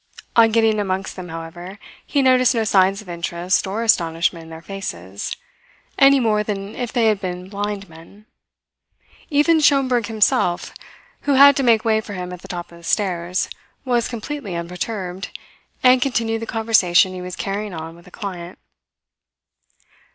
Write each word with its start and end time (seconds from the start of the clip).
On 0.35 0.51
getting 0.51 0.79
amongst 0.79 1.15
them, 1.15 1.29
however, 1.29 1.77
he 2.03 2.23
noticed 2.23 2.55
no 2.55 2.63
signs 2.63 3.03
of 3.03 3.07
interest 3.09 3.67
or 3.67 3.83
astonishment 3.83 4.41
in 4.45 4.49
their 4.49 4.63
faces, 4.63 5.37
any 5.99 6.19
more 6.19 6.43
than 6.43 6.75
if 6.75 6.91
they 6.91 7.05
had 7.05 7.21
been 7.21 7.49
blind 7.49 7.87
men. 7.87 8.25
Even 9.29 9.59
Schomberg 9.59 10.07
himself, 10.07 10.73
who 11.29 11.35
had 11.35 11.55
to 11.55 11.61
make 11.61 11.85
way 11.85 12.01
for 12.01 12.13
him 12.13 12.33
at 12.33 12.41
the 12.41 12.47
top 12.47 12.71
of 12.71 12.79
the 12.79 12.83
stairs, 12.83 13.47
was 13.85 14.07
completely 14.07 14.55
unperturbed, 14.55 15.37
and 15.83 16.01
continued 16.01 16.41
the 16.41 16.47
conversation 16.47 17.13
he 17.13 17.21
was 17.21 17.35
carrying 17.35 17.75
on 17.75 17.95
with 17.95 18.07
a 18.07 18.09
client. 18.09 18.57